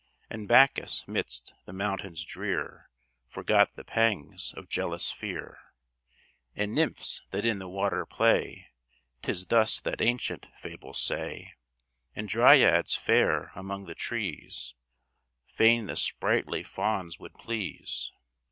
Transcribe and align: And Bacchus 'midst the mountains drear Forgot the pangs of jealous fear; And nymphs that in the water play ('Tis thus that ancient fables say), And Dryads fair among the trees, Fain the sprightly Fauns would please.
And 0.31 0.47
Bacchus 0.47 1.07
'midst 1.07 1.53
the 1.65 1.73
mountains 1.73 2.25
drear 2.25 2.89
Forgot 3.27 3.75
the 3.75 3.83
pangs 3.83 4.51
of 4.57 4.67
jealous 4.67 5.11
fear; 5.11 5.59
And 6.55 6.73
nymphs 6.73 7.21
that 7.29 7.45
in 7.45 7.59
the 7.59 7.69
water 7.69 8.07
play 8.07 8.69
('Tis 9.21 9.45
thus 9.45 9.79
that 9.81 10.01
ancient 10.01 10.47
fables 10.55 10.99
say), 10.99 11.53
And 12.15 12.27
Dryads 12.27 12.95
fair 12.95 13.51
among 13.53 13.85
the 13.85 13.93
trees, 13.93 14.73
Fain 15.45 15.85
the 15.85 15.95
sprightly 15.95 16.63
Fauns 16.63 17.19
would 17.19 17.35
please. 17.35 18.11